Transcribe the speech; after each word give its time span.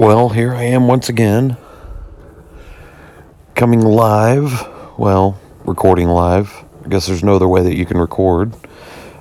Well, 0.00 0.30
here 0.30 0.54
I 0.54 0.62
am 0.62 0.88
once 0.88 1.10
again, 1.10 1.58
coming 3.54 3.82
live. 3.82 4.66
Well, 4.96 5.38
recording 5.66 6.08
live. 6.08 6.64
I 6.82 6.88
guess 6.88 7.06
there's 7.06 7.22
no 7.22 7.36
other 7.36 7.46
way 7.46 7.62
that 7.62 7.76
you 7.76 7.84
can 7.84 7.98
record. 7.98 8.54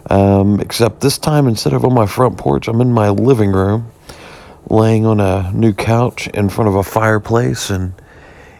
Um, 0.10 0.62
except 0.62 1.02
this 1.02 1.18
time, 1.18 1.50
instead 1.50 1.74
of 1.74 1.84
on 1.84 1.94
my 1.94 2.06
front 2.06 2.38
porch, 2.38 2.70
I'm 2.70 2.80
in 2.80 2.94
my 2.94 3.10
living 3.10 3.52
room, 3.52 3.92
laying 4.70 5.06
on 5.06 5.20
a 5.20 5.52
new 5.52 5.74
couch 5.74 6.30
in 6.30 6.48
front 6.48 6.70
of 6.70 6.76
a 6.76 6.84
fireplace. 6.84 7.70
And 7.70 7.94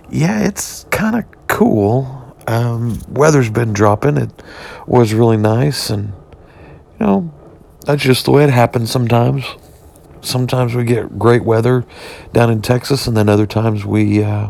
yeah, 0.10 0.46
it's 0.46 0.84
kind 0.92 1.16
of 1.16 1.48
cool. 1.48 2.36
Um, 2.48 3.02
weather's 3.08 3.50
been 3.50 3.72
dropping. 3.72 4.18
It 4.18 4.44
was 4.88 5.14
really 5.14 5.38
nice. 5.38 5.90
And, 5.90 6.10
you 7.00 7.06
know, 7.06 7.34
that's 7.86 8.04
just 8.04 8.26
the 8.26 8.32
way 8.32 8.44
it 8.44 8.50
happens 8.50 8.92
sometimes 8.92 9.46
sometimes 10.22 10.76
we 10.76 10.84
get 10.84 11.18
great 11.18 11.44
weather 11.44 11.86
down 12.34 12.52
in 12.52 12.62
Texas, 12.62 13.08
and 13.08 13.16
then 13.16 13.30
other 13.30 13.46
times 13.46 13.86
we 13.86 14.24
uh, 14.24 14.50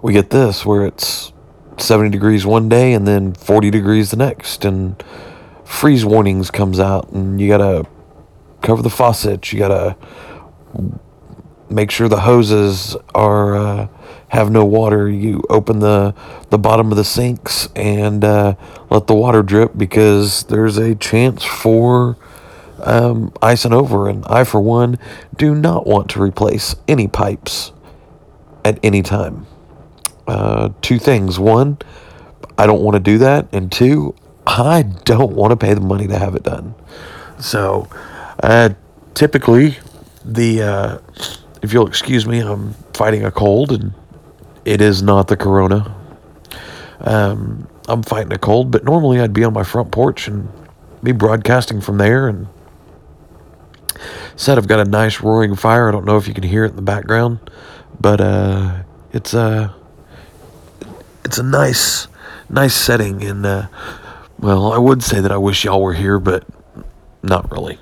we 0.00 0.12
get 0.12 0.30
this 0.30 0.66
where 0.66 0.84
it's 0.84 1.32
70 1.78 2.10
degrees 2.10 2.44
one 2.44 2.68
day 2.68 2.92
and 2.92 3.06
then 3.06 3.32
40 3.34 3.70
degrees 3.70 4.10
the 4.10 4.16
next, 4.16 4.64
and 4.64 5.02
freeze 5.64 6.04
warnings 6.04 6.50
comes 6.50 6.78
out, 6.78 7.10
and 7.10 7.40
you 7.40 7.48
gotta 7.48 7.86
cover 8.60 8.82
the 8.82 8.90
faucets. 8.90 9.52
You 9.52 9.58
gotta 9.58 9.96
make 11.72 11.90
sure 11.90 12.08
the 12.08 12.20
hoses 12.20 12.96
are 13.14 13.56
uh, 13.56 13.88
have 14.28 14.50
no 14.50 14.64
water. 14.64 15.08
You 15.08 15.42
open 15.48 15.80
the 15.80 16.14
the 16.50 16.58
bottom 16.58 16.90
of 16.90 16.96
the 16.96 17.04
sinks 17.04 17.68
and 17.74 18.24
uh, 18.24 18.54
let 18.90 19.06
the 19.06 19.14
water 19.14 19.42
drip 19.42 19.72
because 19.76 20.44
there's 20.44 20.76
a 20.76 20.94
chance 20.94 21.44
for 21.44 22.16
um, 22.82 23.32
icing 23.40 23.72
over. 23.72 24.08
And 24.08 24.24
I, 24.26 24.44
for 24.44 24.60
one, 24.60 24.98
do 25.36 25.54
not 25.54 25.86
want 25.86 26.10
to 26.10 26.22
replace 26.22 26.74
any 26.88 27.08
pipes 27.08 27.72
at 28.64 28.78
any 28.82 29.02
time. 29.02 29.46
Uh, 30.26 30.70
two 30.82 30.98
things. 30.98 31.38
One, 31.38 31.78
I 32.58 32.66
don't 32.66 32.82
want 32.82 32.94
to 32.94 33.00
do 33.00 33.18
that. 33.18 33.48
And 33.52 33.70
two, 33.70 34.14
I 34.46 34.82
don't 34.82 35.32
want 35.32 35.50
to 35.50 35.56
pay 35.56 35.74
the 35.74 35.80
money 35.80 36.06
to 36.08 36.18
have 36.18 36.34
it 36.34 36.42
done. 36.42 36.74
So, 37.38 37.88
uh, 38.42 38.70
typically, 39.14 39.78
the 40.24 40.62
uh, 40.62 40.98
if 41.62 41.72
you'll 41.72 41.86
excuse 41.86 42.26
me, 42.26 42.40
I'm 42.40 42.74
fighting 42.92 43.24
a 43.24 43.30
cold, 43.30 43.72
and 43.72 43.92
it 44.64 44.80
is 44.80 45.02
not 45.02 45.28
the 45.28 45.36
corona. 45.36 45.94
Um, 47.00 47.68
I'm 47.88 48.02
fighting 48.02 48.32
a 48.32 48.38
cold, 48.38 48.70
but 48.70 48.84
normally 48.84 49.20
I'd 49.20 49.32
be 49.32 49.44
on 49.44 49.52
my 49.52 49.64
front 49.64 49.90
porch 49.90 50.28
and 50.28 50.48
be 51.02 51.12
broadcasting 51.12 51.80
from 51.80 51.98
there 51.98 52.28
and 52.28 52.46
Said 54.36 54.58
I've 54.58 54.68
got 54.68 54.80
a 54.80 54.88
nice 54.88 55.20
roaring 55.20 55.56
fire. 55.56 55.88
I 55.88 55.92
don't 55.92 56.04
know 56.04 56.16
if 56.16 56.26
you 56.26 56.34
can 56.34 56.44
hear 56.44 56.64
it 56.64 56.70
in 56.70 56.76
the 56.76 56.82
background, 56.82 57.38
but 58.00 58.20
uh, 58.20 58.82
it's 59.12 59.34
a 59.34 59.40
uh, 59.40 59.72
it's 61.24 61.38
a 61.38 61.42
nice 61.42 62.08
nice 62.48 62.74
setting. 62.74 63.22
And 63.22 63.44
uh, 63.44 63.68
well, 64.38 64.72
I 64.72 64.78
would 64.78 65.02
say 65.02 65.20
that 65.20 65.30
I 65.30 65.36
wish 65.36 65.64
y'all 65.64 65.82
were 65.82 65.94
here, 65.94 66.18
but 66.18 66.44
not 67.22 67.50
really. 67.50 67.78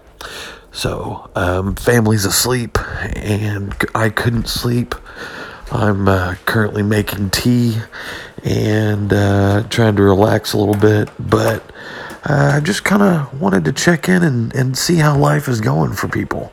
So 0.73 1.31
um, 1.35 1.75
family's 1.75 2.25
asleep, 2.25 2.79
and 3.17 3.75
I 3.95 4.11
couldn't 4.11 4.49
sleep. 4.49 4.95
I'm 5.73 6.09
uh, 6.09 6.35
currently 6.47 6.83
making 6.83 7.31
tea 7.31 7.79
and 8.45 9.13
uh, 9.13 9.63
trying 9.69 9.97
to 9.97 10.03
relax 10.03 10.53
a 10.53 10.59
little 10.59 10.75
bit, 10.75 11.09
but 11.19 11.63
uh, 12.31 12.53
I 12.55 12.61
just 12.61 12.85
kind 12.85 13.03
of 13.03 13.41
wanted 13.41 13.65
to 13.65 13.73
check 13.73 14.09
in 14.09 14.23
and, 14.23 14.55
and 14.55 14.79
see 14.79 14.97
how 14.97 15.19
life 15.19 15.49
is 15.49 15.61
going 15.61 15.95
for 15.95 16.07
people. 16.07 16.53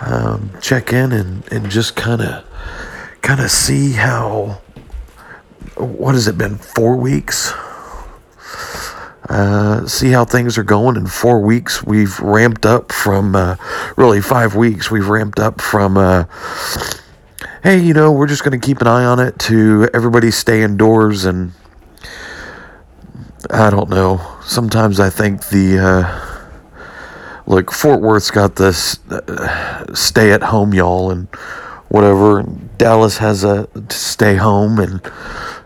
Um, 0.00 0.52
check 0.60 0.92
in 0.92 1.10
and, 1.10 1.42
and 1.52 1.68
just 1.68 1.96
kind 1.96 2.20
of 2.20 2.44
kind 3.20 3.40
of 3.40 3.50
see 3.50 3.92
how 3.92 4.60
what 5.76 6.14
has 6.14 6.28
it 6.28 6.38
been 6.38 6.56
four 6.56 6.96
weeks? 6.96 7.52
Uh, 9.28 9.88
see 9.88 10.10
how 10.10 10.24
things 10.24 10.56
are 10.56 10.62
going 10.62 10.96
in 10.96 11.08
four 11.08 11.40
weeks. 11.40 11.82
We've 11.82 12.18
ramped 12.20 12.64
up 12.64 12.92
from 12.92 13.34
uh, 13.34 13.56
really 13.96 14.20
five 14.20 14.54
weeks. 14.54 14.88
We've 14.88 15.08
ramped 15.08 15.40
up 15.40 15.60
from 15.60 15.96
uh, 15.96 16.26
hey 17.64 17.80
you 17.80 17.92
know 17.92 18.12
we're 18.12 18.28
just 18.28 18.44
going 18.44 18.58
to 18.58 18.64
keep 18.64 18.80
an 18.80 18.86
eye 18.86 19.04
on 19.04 19.18
it 19.18 19.36
to 19.40 19.88
everybody 19.92 20.30
stay 20.30 20.62
indoors 20.62 21.24
and 21.24 21.50
i 23.50 23.70
don't 23.70 23.90
know 23.90 24.20
sometimes 24.48 24.98
I 24.98 25.10
think 25.10 25.48
the 25.48 25.78
uh, 25.78 26.48
look 27.46 27.70
Fort 27.70 28.00
Worth's 28.00 28.30
got 28.30 28.56
this 28.56 28.98
uh, 29.10 29.94
stay 29.94 30.32
at 30.32 30.42
home 30.42 30.74
y'all 30.74 31.10
and 31.10 31.28
whatever. 31.88 32.42
Dallas 32.78 33.18
has 33.18 33.44
a 33.44 33.68
stay 33.90 34.36
home 34.36 34.78
and 34.78 35.00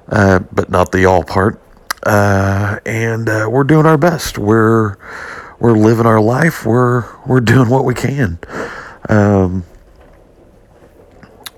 uh, 0.09 0.41
but 0.51 0.69
not 0.69 0.93
the 0.93 1.01
y'all 1.01 1.25
part. 1.25 1.61
Uh, 2.03 2.81
and 2.85 3.29
uh, 3.29 3.49
we're 3.51 3.65
doing 3.65 3.87
our 3.87 3.99
best. 3.99 4.37
We're 4.37 4.97
we're 5.61 5.77
living 5.79 6.07
our 6.07 6.21
life. 6.21 6.67
We're 6.67 7.05
we're 7.25 7.41
doing 7.41 7.69
what 7.69 7.85
we 7.85 7.95
can. 7.95 8.39
Um, 9.09 9.65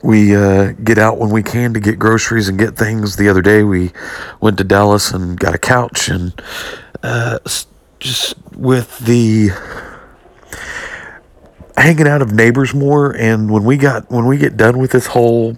we 0.04 0.36
uh, 0.36 0.72
get 0.84 0.98
out 0.98 1.18
when 1.18 1.30
we 1.30 1.42
can 1.42 1.72
to 1.72 1.80
get 1.80 1.98
groceries 1.98 2.48
and 2.48 2.58
get 2.58 2.76
things. 2.76 3.16
The 3.16 3.30
other 3.30 3.40
day 3.40 3.62
we 3.62 3.90
went 4.38 4.58
to 4.58 4.64
Dallas 4.64 5.10
and 5.10 5.40
got 5.40 5.54
a 5.54 5.58
couch 5.58 6.08
and 6.08 6.38
uh, 7.02 7.38
just 8.00 8.34
with 8.54 8.98
the 8.98 9.48
hanging 11.74 12.06
out 12.06 12.20
of 12.20 12.32
neighbors 12.32 12.74
more. 12.74 13.16
And 13.16 13.50
when 13.50 13.64
we 13.64 13.78
got 13.78 14.10
when 14.10 14.26
we 14.26 14.36
get 14.36 14.58
done 14.58 14.76
with 14.76 14.92
this 14.92 15.06
whole 15.06 15.56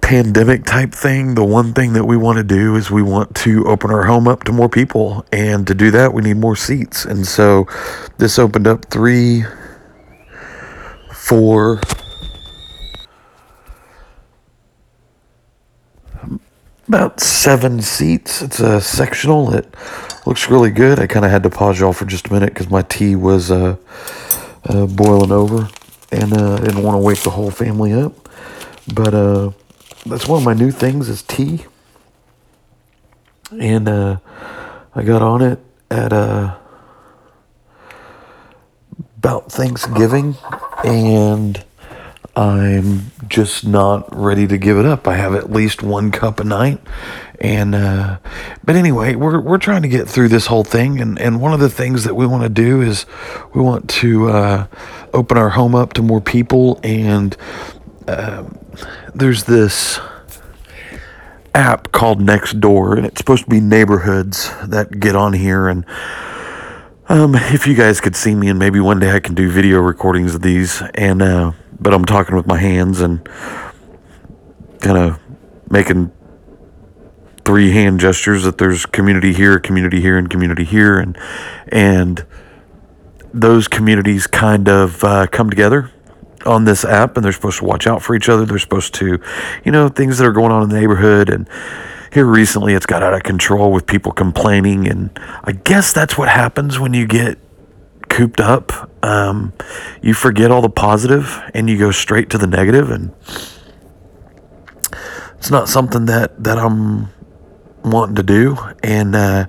pandemic 0.00 0.64
type 0.64 0.92
thing 0.92 1.34
the 1.34 1.44
one 1.44 1.74
thing 1.74 1.92
that 1.92 2.04
we 2.04 2.16
want 2.16 2.38
to 2.38 2.44
do 2.44 2.76
is 2.76 2.92
we 2.92 3.02
want 3.02 3.34
to 3.34 3.66
open 3.66 3.90
our 3.90 4.04
home 4.04 4.26
up 4.26 4.44
to 4.44 4.52
more 4.52 4.70
people. 4.70 5.26
And 5.30 5.66
to 5.66 5.74
do 5.74 5.90
that 5.90 6.14
we 6.14 6.22
need 6.22 6.38
more 6.38 6.56
seats. 6.56 7.04
And 7.04 7.26
so 7.26 7.66
this 8.16 8.38
opened 8.38 8.66
up 8.66 8.86
three 8.86 9.44
four 11.12 11.82
about 16.88 17.20
seven 17.20 17.82
seats 17.82 18.42
it's 18.42 18.60
a 18.60 18.80
sectional 18.80 19.52
It 19.54 19.74
looks 20.26 20.50
really 20.50 20.70
good. 20.70 20.98
I 20.98 21.06
kind 21.06 21.24
of 21.24 21.30
had 21.30 21.44
to 21.44 21.50
pause 21.50 21.78
y'all 21.78 21.92
for 21.92 22.04
just 22.04 22.28
a 22.28 22.32
minute 22.32 22.52
because 22.52 22.68
my 22.68 22.82
tea 22.82 23.14
was 23.14 23.50
uh, 23.50 23.76
uh, 24.64 24.86
boiling 24.86 25.30
over, 25.30 25.68
and 26.10 26.32
uh, 26.32 26.54
I 26.54 26.60
didn't 26.60 26.82
want 26.82 26.96
to 26.96 26.98
wake 26.98 27.20
the 27.20 27.30
whole 27.30 27.50
family 27.50 27.92
up. 27.92 28.28
But 28.92 29.14
uh, 29.14 29.52
that's 30.04 30.26
one 30.26 30.38
of 30.38 30.44
my 30.44 30.54
new 30.54 30.72
things 30.72 31.08
is 31.08 31.22
tea, 31.22 31.64
and 33.52 33.88
uh, 33.88 34.18
I 34.94 35.02
got 35.04 35.22
on 35.22 35.42
it 35.42 35.60
at 35.90 36.12
uh, 36.12 36.56
about 39.18 39.52
Thanksgiving, 39.52 40.36
and 40.84 41.64
I'm 42.36 43.12
just 43.28 43.66
not 43.66 44.14
ready 44.14 44.46
to 44.46 44.58
give 44.58 44.76
it 44.76 44.84
up. 44.84 45.08
I 45.08 45.16
have 45.16 45.34
at 45.34 45.50
least 45.50 45.82
one 45.82 46.10
cup 46.10 46.38
a 46.38 46.44
night. 46.44 46.78
And, 47.40 47.74
uh, 47.74 48.18
but 48.62 48.76
anyway, 48.76 49.14
we're, 49.14 49.40
we're 49.40 49.56
trying 49.56 49.80
to 49.82 49.88
get 49.88 50.06
through 50.06 50.28
this 50.28 50.46
whole 50.46 50.64
thing. 50.64 51.00
And, 51.00 51.18
and 51.18 51.40
one 51.40 51.54
of 51.54 51.60
the 51.60 51.70
things 51.70 52.04
that 52.04 52.14
we 52.14 52.26
want 52.26 52.42
to 52.42 52.50
do 52.50 52.82
is 52.82 53.06
we 53.54 53.62
want 53.62 53.88
to, 53.88 54.28
uh, 54.28 54.66
open 55.14 55.38
our 55.38 55.48
home 55.48 55.74
up 55.74 55.94
to 55.94 56.02
more 56.02 56.20
people. 56.20 56.78
And, 56.82 57.34
uh, 58.06 58.44
there's 59.14 59.44
this 59.44 59.98
app 61.54 61.90
called 61.90 62.20
Nextdoor, 62.20 62.98
and 62.98 63.06
it's 63.06 63.16
supposed 63.16 63.44
to 63.44 63.50
be 63.50 63.60
neighborhoods 63.60 64.52
that 64.62 65.00
get 65.00 65.16
on 65.16 65.32
here. 65.32 65.68
And, 65.68 65.86
um, 67.08 67.34
if 67.34 67.66
you 67.66 67.74
guys 67.74 67.98
could 68.02 68.14
see 68.14 68.34
me, 68.34 68.48
and 68.48 68.58
maybe 68.58 68.78
one 68.78 69.00
day 69.00 69.12
I 69.12 69.20
can 69.20 69.34
do 69.34 69.50
video 69.50 69.80
recordings 69.80 70.34
of 70.34 70.42
these, 70.42 70.82
and, 70.94 71.22
uh, 71.22 71.52
but 71.80 71.94
I'm 71.94 72.04
talking 72.04 72.36
with 72.36 72.46
my 72.46 72.58
hands 72.58 73.00
and 73.00 73.26
kind 74.80 74.98
of 74.98 75.20
making 75.70 76.12
three 77.44 77.70
hand 77.70 78.00
gestures 78.00 78.44
that 78.44 78.58
there's 78.58 78.86
community 78.86 79.32
here, 79.32 79.58
community 79.58 80.00
here, 80.00 80.18
and 80.18 80.28
community 80.28 80.64
here, 80.64 80.98
and 80.98 81.16
and 81.68 82.26
those 83.32 83.68
communities 83.68 84.26
kind 84.26 84.68
of 84.68 85.04
uh, 85.04 85.26
come 85.26 85.50
together 85.50 85.92
on 86.44 86.64
this 86.64 86.84
app, 86.84 87.16
and 87.16 87.24
they're 87.24 87.32
supposed 87.32 87.58
to 87.58 87.64
watch 87.64 87.86
out 87.86 88.02
for 88.02 88.14
each 88.14 88.28
other. 88.28 88.44
They're 88.44 88.58
supposed 88.58 88.94
to, 88.94 89.20
you 89.64 89.72
know, 89.72 89.88
things 89.88 90.18
that 90.18 90.26
are 90.26 90.32
going 90.32 90.52
on 90.52 90.62
in 90.62 90.68
the 90.68 90.78
neighborhood, 90.80 91.28
and 91.28 91.48
here 92.12 92.26
recently 92.26 92.74
it's 92.74 92.86
got 92.86 93.02
out 93.02 93.14
of 93.14 93.22
control 93.22 93.72
with 93.72 93.86
people 93.86 94.12
complaining, 94.12 94.88
and 94.88 95.10
I 95.44 95.52
guess 95.52 95.92
that's 95.92 96.16
what 96.18 96.28
happens 96.28 96.78
when 96.78 96.94
you 96.94 97.06
get 97.06 97.38
cooped 98.16 98.40
up, 98.40 98.72
um, 99.04 99.52
you 100.00 100.14
forget 100.14 100.50
all 100.50 100.62
the 100.62 100.70
positive 100.70 101.38
and 101.52 101.68
you 101.68 101.78
go 101.78 101.90
straight 101.90 102.30
to 102.30 102.38
the 102.38 102.46
negative, 102.46 102.90
and 102.90 103.12
it's 105.36 105.50
not 105.50 105.68
something 105.68 106.06
that 106.06 106.42
that 106.42 106.58
I'm 106.58 107.08
wanting 107.84 108.16
to 108.16 108.22
do. 108.22 108.56
And 108.82 109.14
uh, 109.14 109.46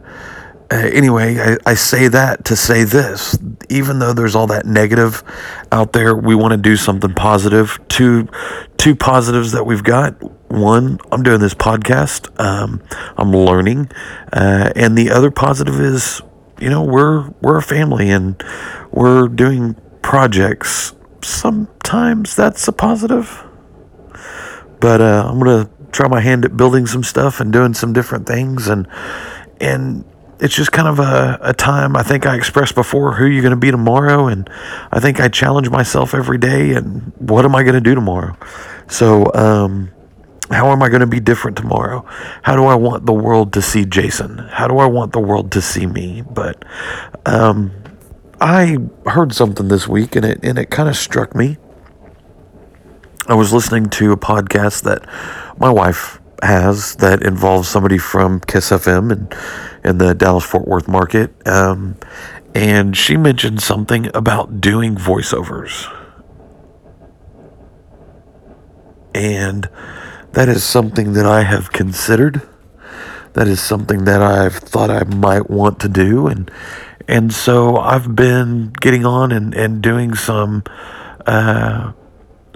uh, 0.69 0.75
anyway, 0.75 1.39
I, 1.39 1.57
I 1.65 1.73
say 1.75 2.09
that 2.09 2.43
to 2.45 2.57
say 2.57 2.83
this. 2.83 3.37
Even 3.69 3.99
though 3.99 4.11
there's 4.11 4.35
all 4.35 4.47
that 4.47 4.65
negative 4.65 5.23
out 5.71 5.93
there, 5.93 6.13
we 6.13 6.35
want 6.35 6.51
to 6.51 6.57
do 6.57 6.75
something 6.75 7.13
positive. 7.13 7.79
Two, 7.87 8.27
two 8.75 8.95
positives 8.95 9.53
that 9.53 9.65
we've 9.65 9.83
got. 9.83 10.21
One, 10.51 10.99
I'm 11.11 11.23
doing 11.23 11.39
this 11.39 11.53
podcast. 11.53 12.37
Um, 12.39 12.81
I'm 13.17 13.31
learning, 13.31 13.89
uh, 14.33 14.71
and 14.75 14.97
the 14.97 15.11
other 15.11 15.31
positive 15.31 15.79
is, 15.79 16.21
you 16.59 16.69
know, 16.69 16.83
we're 16.83 17.29
we're 17.41 17.57
a 17.57 17.63
family 17.63 18.09
and 18.09 18.41
we're 18.91 19.27
doing 19.27 19.75
projects. 20.01 20.93
Sometimes 21.23 22.35
that's 22.35 22.67
a 22.67 22.71
positive, 22.71 23.43
but 24.79 25.01
uh, 25.01 25.27
I'm 25.29 25.39
gonna 25.39 25.69
try 25.91 26.07
my 26.07 26.19
hand 26.19 26.45
at 26.45 26.55
building 26.57 26.85
some 26.85 27.03
stuff 27.03 27.39
and 27.39 27.51
doing 27.51 27.73
some 27.73 27.93
different 27.93 28.27
things 28.27 28.67
and 28.67 28.87
and 29.59 30.03
it's 30.39 30.55
just 30.55 30.71
kind 30.71 30.87
of 30.87 30.99
a, 30.99 31.39
a 31.41 31.53
time 31.53 31.95
I 31.95 32.03
think 32.03 32.25
I 32.25 32.35
expressed 32.35 32.75
before 32.75 33.13
who 33.13 33.25
you're 33.25 33.41
going 33.41 33.51
to 33.51 33.57
be 33.57 33.71
tomorrow. 33.71 34.27
And 34.27 34.49
I 34.91 34.99
think 34.99 35.19
I 35.19 35.29
challenge 35.29 35.69
myself 35.69 36.13
every 36.13 36.37
day 36.37 36.73
and 36.73 37.11
what 37.17 37.43
am 37.43 37.55
I 37.55 37.63
going 37.63 37.73
to 37.75 37.81
do 37.81 37.95
tomorrow? 37.95 38.37
So, 38.87 39.31
um, 39.33 39.91
how 40.49 40.71
am 40.71 40.81
I 40.81 40.89
going 40.89 41.01
to 41.01 41.07
be 41.07 41.19
different 41.19 41.57
tomorrow? 41.57 42.05
How 42.43 42.55
do 42.55 42.65
I 42.65 42.75
want 42.75 43.05
the 43.05 43.13
world 43.13 43.53
to 43.53 43.61
see 43.61 43.85
Jason? 43.85 44.37
How 44.37 44.67
do 44.67 44.77
I 44.77 44.85
want 44.85 45.11
the 45.11 45.19
world 45.19 45.51
to 45.53 45.61
see 45.61 45.85
me? 45.85 46.21
But 46.21 46.63
um, 47.25 47.71
I 48.39 48.77
heard 49.05 49.33
something 49.33 49.67
this 49.67 49.87
week 49.87 50.15
and 50.15 50.25
it, 50.25 50.39
and 50.43 50.57
it 50.57 50.69
kind 50.69 50.87
of 50.87 50.95
struck 50.95 51.35
me. 51.35 51.57
I 53.27 53.33
was 53.33 53.51
listening 53.51 53.89
to 53.89 54.13
a 54.13 54.17
podcast 54.17 54.83
that 54.83 55.05
my 55.59 55.69
wife 55.69 56.21
has 56.41 56.95
that 56.97 57.23
involves 57.23 57.67
somebody 57.67 57.97
from 57.97 58.39
Kiss 58.39 58.69
FM 58.69 59.11
and 59.11 59.35
in 59.83 59.97
the 59.97 60.13
Dallas 60.13 60.45
Fort 60.45 60.67
Worth 60.67 60.87
market. 60.87 61.31
Um, 61.47 61.97
and 62.55 62.95
she 62.95 63.17
mentioned 63.17 63.61
something 63.61 64.09
about 64.15 64.61
doing 64.61 64.95
voiceovers. 64.95 65.93
And 69.13 69.69
that 70.37 70.49
is 70.49 70.63
something 70.63 71.13
that 71.13 71.25
I 71.25 71.41
have 71.41 71.71
considered. 71.71 72.43
That 73.33 73.47
is 73.47 73.59
something 73.59 74.05
that 74.05 74.21
I've 74.21 74.53
thought 74.53 74.91
I 74.91 75.03
might 75.03 75.49
want 75.49 75.79
to 75.79 75.89
do. 75.89 76.27
And 76.27 76.51
and 77.07 77.33
so 77.33 77.77
I've 77.77 78.15
been 78.15 78.71
getting 78.79 79.03
on 79.03 79.31
and, 79.31 79.55
and 79.55 79.81
doing 79.81 80.13
some 80.13 80.63
uh, 81.25 81.91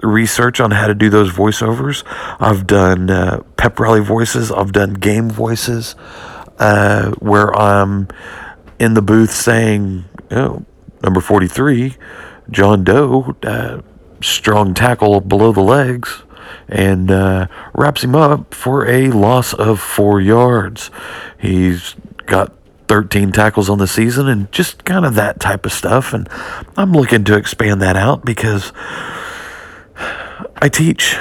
research 0.00 0.60
on 0.60 0.70
how 0.70 0.86
to 0.86 0.94
do 0.94 1.10
those 1.10 1.32
voiceovers. 1.32 2.04
I've 2.38 2.68
done 2.68 3.10
uh, 3.10 3.42
pep 3.56 3.80
rally 3.80 4.00
voices, 4.00 4.52
I've 4.52 4.70
done 4.70 4.94
game 4.94 5.28
voices 5.28 5.96
uh, 6.60 7.10
where 7.14 7.52
I'm 7.52 8.06
in 8.78 8.94
the 8.94 9.02
booth 9.02 9.32
saying, 9.32 10.04
oh, 10.30 10.64
number 11.02 11.20
43, 11.20 11.96
John 12.48 12.84
Doe, 12.84 13.34
uh, 13.42 13.80
strong 14.20 14.72
tackle 14.72 15.20
below 15.20 15.50
the 15.50 15.62
legs, 15.62 16.22
and 16.68 17.10
uh, 17.10 17.46
wraps 17.74 18.04
him 18.04 18.14
up 18.14 18.54
for 18.54 18.86
a 18.86 19.10
loss 19.10 19.52
of 19.54 19.80
four 19.80 20.20
yards. 20.20 20.90
He's 21.38 21.94
got 22.26 22.52
13 22.88 23.32
tackles 23.32 23.70
on 23.70 23.78
the 23.78 23.86
season 23.86 24.28
and 24.28 24.50
just 24.52 24.84
kind 24.84 25.06
of 25.06 25.14
that 25.14 25.40
type 25.40 25.64
of 25.64 25.72
stuff. 25.72 26.12
And 26.12 26.28
I'm 26.76 26.92
looking 26.92 27.24
to 27.24 27.36
expand 27.36 27.80
that 27.82 27.96
out 27.96 28.24
because 28.24 28.72
I 30.56 30.68
teach. 30.68 31.16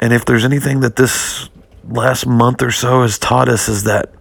And 0.00 0.12
if 0.12 0.24
there's 0.24 0.44
anything 0.44 0.80
that 0.80 0.96
this 0.96 1.48
last 1.88 2.26
month 2.26 2.62
or 2.62 2.70
so 2.70 3.02
has 3.02 3.18
taught 3.18 3.48
us 3.48 3.68
is 3.68 3.84
that 3.84 4.12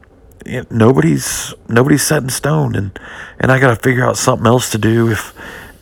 nobody's 0.70 1.54
nobody's 1.68 2.04
set 2.04 2.22
in 2.22 2.30
stone 2.30 2.76
and 2.76 3.00
and 3.40 3.52
I 3.52 3.60
got 3.60 3.70
to 3.70 3.76
figure 3.76 4.06
out 4.06 4.18
something 4.18 4.46
else 4.46 4.70
to 4.72 4.78
do 4.78 5.10
if 5.10 5.34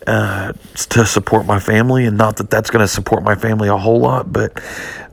uh, 0.06 0.52
to 0.90 1.06
support 1.06 1.46
my 1.46 1.58
family 1.58 2.04
and 2.04 2.16
not 2.16 2.36
that 2.36 2.50
that's 2.50 2.70
going 2.70 2.82
to 2.82 2.88
support 2.88 3.22
my 3.22 3.34
family 3.34 3.68
a 3.68 3.76
whole 3.76 4.00
lot 4.00 4.32
but 4.32 4.62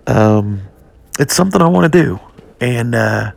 um, 0.08 0.62
it's 1.20 1.36
something 1.36 1.62
I 1.62 1.68
want 1.68 1.92
to 1.92 2.04
do. 2.04 2.20
And 2.60 2.94
uh, 2.96 3.32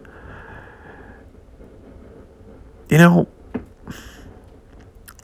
you 2.89 2.99
know 2.99 3.29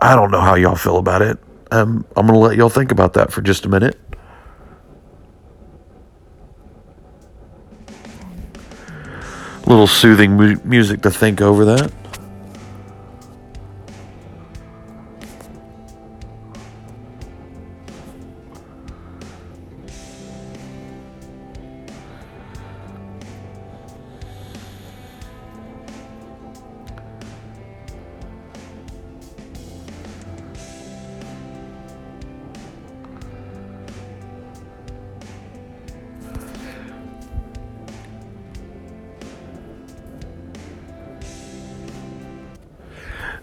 I 0.01 0.15
don't 0.17 0.31
know 0.31 0.41
how 0.41 0.55
y'all 0.55 0.77
feel 0.77 0.97
about 0.97 1.23
it. 1.23 1.39
Um, 1.71 2.07
I'm 2.17 2.27
going 2.27 2.39
to 2.39 2.47
let 2.47 2.57
y'all 2.57 2.71
think 2.71 2.91
about 2.91 3.13
that 3.15 3.33
for 3.33 3.43
just 3.43 3.67
a 3.67 3.69
minute. 3.69 4.01
Little 9.67 9.87
soothing 9.87 10.37
mu- 10.37 10.61
music 10.65 11.03
to 11.03 11.11
think 11.11 11.41
over 11.41 11.65
that. 11.67 11.93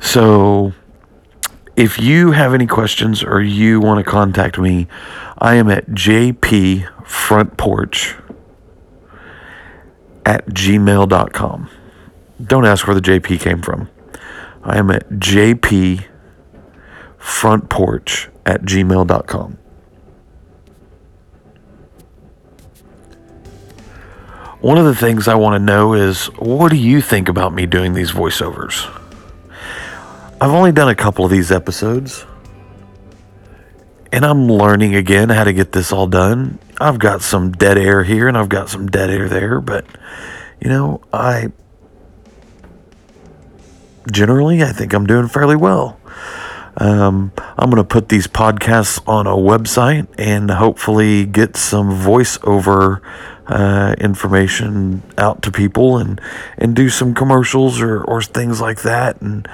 So 0.07 0.71
if 1.75 1.99
you 1.99 2.31
have 2.31 2.53
any 2.53 2.65
questions 2.65 3.25
or 3.25 3.41
you 3.41 3.81
want 3.81 4.03
to 4.03 4.09
contact 4.09 4.57
me, 4.57 4.87
I 5.37 5.55
am 5.55 5.69
at 5.69 5.87
JP 5.87 7.05
Front 7.05 7.57
Porch 7.57 8.15
at 10.25 10.47
gmail.com. 10.47 11.69
Don't 12.41 12.65
ask 12.65 12.87
where 12.87 12.95
the 12.95 13.01
JP 13.01 13.41
came 13.41 13.61
from. 13.61 13.89
I 14.63 14.77
am 14.77 14.89
at 14.91 15.09
JP 15.09 16.05
Front 17.17 17.69
Porch 17.69 18.29
at 18.45 18.61
gmail.com. 18.61 19.57
One 24.61 24.77
of 24.77 24.85
the 24.85 24.95
things 24.95 25.27
I 25.27 25.35
want 25.35 25.55
to 25.55 25.59
know 25.59 25.93
is 25.93 26.27
what 26.37 26.69
do 26.69 26.77
you 26.77 27.01
think 27.01 27.27
about 27.27 27.53
me 27.53 27.65
doing 27.65 27.91
these 27.91 28.11
voiceovers? 28.11 28.96
I've 30.39 30.51
only 30.51 30.71
done 30.71 30.87
a 30.87 30.95
couple 30.95 31.25
of 31.25 31.31
these 31.31 31.51
episodes, 31.51 32.23
and 34.11 34.23
I'm 34.23 34.47
learning 34.47 34.93
again 34.93 35.29
how 35.29 35.43
to 35.43 35.51
get 35.51 35.71
this 35.71 35.91
all 35.91 36.05
done. 36.05 36.59
I've 36.79 36.99
got 36.99 37.23
some 37.23 37.51
dead 37.53 37.79
air 37.79 38.03
here 38.03 38.27
and 38.27 38.37
I've 38.37 38.49
got 38.49 38.69
some 38.69 38.85
dead 38.87 39.09
air 39.09 39.27
there, 39.27 39.59
but 39.59 39.85
you 40.61 40.69
know, 40.69 41.01
I 41.11 41.51
generally 44.11 44.61
I 44.61 44.73
think 44.73 44.93
I'm 44.93 45.07
doing 45.07 45.27
fairly 45.27 45.55
well. 45.55 45.99
Um, 46.79 47.31
I'm 47.57 47.71
going 47.71 47.81
to 47.81 47.83
put 47.83 48.09
these 48.09 48.27
podcasts 48.27 49.01
on 49.07 49.25
a 49.25 49.31
website 49.31 50.07
and 50.19 50.51
hopefully 50.51 51.25
get 51.25 51.57
some 51.57 51.89
voiceover 51.89 53.01
uh, 53.47 53.95
information 53.97 55.01
out 55.17 55.41
to 55.41 55.51
people 55.51 55.97
and 55.97 56.21
and 56.59 56.75
do 56.75 56.89
some 56.89 57.15
commercials 57.15 57.81
or 57.81 58.03
or 58.03 58.21
things 58.21 58.61
like 58.61 58.83
that 58.83 59.19
and 59.19 59.47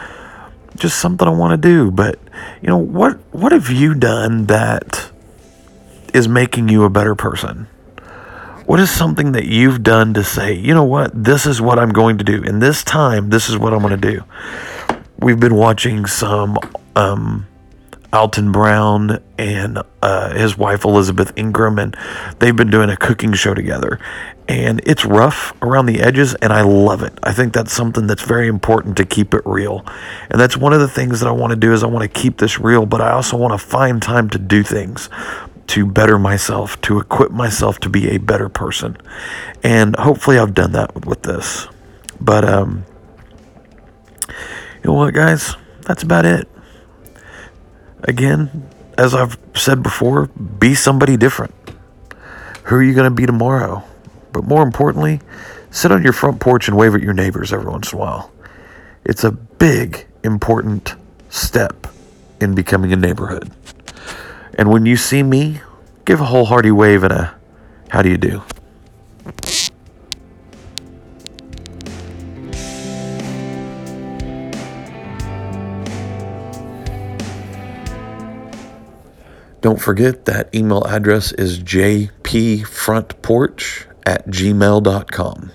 just 0.76 1.00
something 1.00 1.28
I 1.28 1.32
want 1.32 1.62
to 1.62 1.68
do. 1.68 1.92
But 1.92 2.20
you 2.62 2.68
know 2.68 2.78
what? 2.78 3.18
What 3.32 3.52
have 3.52 3.70
you 3.70 3.94
done 3.94 4.46
that 4.48 5.12
is 6.14 6.28
making 6.28 6.70
you 6.70 6.84
a 6.84 6.90
better 6.90 7.16
person? 7.16 7.68
What 8.66 8.80
is 8.80 8.90
something 8.90 9.34
that 9.34 9.46
you've 9.46 9.84
done 9.84 10.14
to 10.14 10.24
say, 10.24 10.54
you 10.54 10.74
know 10.74 10.86
what? 10.86 11.12
This 11.14 11.46
is 11.46 11.62
what 11.62 11.80
I'm 11.80 11.92
going 11.92 12.18
to 12.20 12.24
do. 12.24 12.42
In 12.44 12.60
this 12.60 12.82
time, 12.84 13.30
this 13.30 13.50
is 13.50 13.58
what 13.58 13.74
I'm 13.74 13.82
going 13.82 14.00
to 14.00 14.12
do. 14.12 14.24
We've 15.20 15.40
been 15.40 15.56
watching 15.56 16.06
some 16.06 16.58
um, 16.96 17.46
Alton 18.14 18.52
Brown 18.52 19.24
and 19.40 19.80
uh, 20.04 20.34
his 20.36 20.56
wife 20.56 20.86
Elizabeth 20.86 21.34
Ingram, 21.36 21.80
and 21.80 21.98
they've 22.38 22.56
been 22.56 22.70
doing 22.70 22.92
a 22.92 22.96
cooking 22.96 23.34
show 23.34 23.56
together. 23.56 24.00
And 24.48 24.82
it's 24.86 25.04
rough 25.04 25.54
around 25.64 25.88
the 25.88 26.00
edges, 26.00 26.36
and 26.36 26.54
I 26.54 26.62
love 26.62 27.02
it. 27.02 27.18
I 27.24 27.34
think 27.34 27.54
that's 27.54 27.74
something 27.74 28.06
that's 28.06 28.22
very 28.22 28.48
important 28.48 28.98
to 28.98 29.06
keep 29.06 29.34
it 29.34 29.42
real. 29.46 29.84
And 30.30 30.40
that's 30.40 30.56
one 30.56 30.74
of 30.74 30.80
the 30.80 30.88
things 30.88 31.22
that 31.22 31.28
I 31.28 31.32
want 31.32 31.52
to 31.52 31.56
do 31.56 31.74
is 31.74 31.84
I 31.84 31.88
want 31.88 32.04
to 32.04 32.22
keep 32.22 32.38
this 32.38 32.60
real, 32.60 32.86
but 32.86 33.02
I 33.02 33.12
also 33.12 33.36
want 33.36 33.54
to 33.54 33.58
find 33.58 34.02
time 34.02 34.30
to 34.30 34.38
do 34.38 34.62
things 34.62 35.10
to 35.68 35.86
better 35.88 36.20
myself, 36.20 36.80
to 36.82 37.00
equip 37.00 37.32
myself 37.32 37.80
to 37.80 37.90
be 37.90 38.10
a 38.10 38.20
better 38.20 38.50
person. 38.50 38.98
And 39.64 39.96
hopefully 39.96 40.38
I've 40.38 40.54
done 40.54 40.74
that 40.74 41.06
with, 41.06 41.24
this. 41.24 41.68
But 42.20 42.44
um 42.44 42.86
you 44.28 44.90
know 44.90 44.94
what 44.94 45.14
guys? 45.14 45.56
That's 45.82 46.04
about 46.04 46.26
it 46.26 46.50
again, 48.04 48.70
as 48.98 49.14
I've 49.14 49.38
said 49.56 49.84
before, 49.84 50.28
be 50.28 50.76
somebody 50.76 51.18
different. 51.18 51.54
Who 52.66 52.76
are 52.76 52.84
you 52.84 52.94
going 52.94 53.10
to 53.10 53.16
be 53.16 53.26
tomorrow? 53.26 53.84
But 54.32 54.46
more 54.46 54.64
importantly, 54.64 55.20
sit 55.72 55.92
on 55.92 56.04
your 56.04 56.14
front 56.14 56.40
porch 56.40 56.68
and 56.68 56.78
wave 56.78 56.96
at 56.96 57.02
your 57.02 57.14
neighbors 57.14 57.52
every 57.52 57.70
once 57.70 57.92
in 57.92 57.98
a 57.98 58.02
while. 58.02 58.32
It's 59.06 59.24
a 59.24 59.32
big, 59.32 60.06
important 60.24 60.96
step 61.30 61.88
in 62.40 62.56
becoming 62.56 62.94
a 62.94 62.96
neighborhood. 62.96 63.52
And 64.58 64.70
when 64.70 64.86
you 64.86 64.96
see 64.96 65.24
me, 65.24 65.62
give 66.06 66.22
a 66.22 66.26
whole 66.26 66.46
hearty 66.46 66.72
wave 66.72 67.04
and 67.04 67.14
a 67.14 67.36
how 67.90 68.02
do 68.02 68.10
you 68.10 68.18
do? 68.18 68.42
Don't 79.64 79.82
forget 79.82 80.26
that 80.26 80.54
email 80.54 80.84
address 80.84 81.32
is 81.32 81.58
jpfrontporch 81.58 83.86
at 84.06 84.28
gmail.com. 84.28 85.52